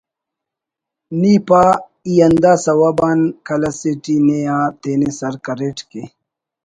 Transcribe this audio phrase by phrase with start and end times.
[1.19, 1.63] نی پا
[2.05, 6.01] ای ہندا سوب آن کلہ سے ٹی نے آ تینے سر کریٹ کہ